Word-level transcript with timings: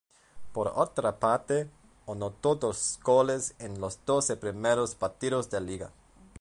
Por 0.51 0.73
otra 0.75 1.19
parte, 1.19 1.69
anotó 2.07 2.55
dos 2.55 2.99
goles 3.03 3.53
en 3.59 3.79
los 3.79 4.03
doce 4.03 4.35
primeros 4.35 4.95
partidos 4.95 5.51
de 5.51 5.61
Liga. 5.61 5.91